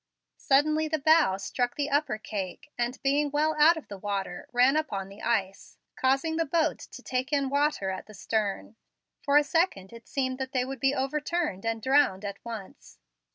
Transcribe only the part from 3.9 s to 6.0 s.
water, ran up on the ice,